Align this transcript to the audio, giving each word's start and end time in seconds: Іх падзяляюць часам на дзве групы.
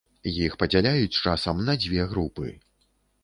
Іх 0.29 0.53
падзяляюць 0.63 1.19
часам 1.27 1.61
на 1.69 1.77
дзве 1.83 2.09
групы. 2.13 2.47